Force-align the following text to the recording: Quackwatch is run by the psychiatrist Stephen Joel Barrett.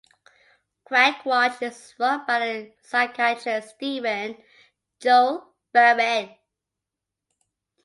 Quackwatch 0.83 1.61
is 1.61 1.93
run 1.99 2.25
by 2.25 2.39
the 2.39 2.73
psychiatrist 2.81 3.75
Stephen 3.75 4.35
Joel 4.99 5.53
Barrett. 5.71 6.39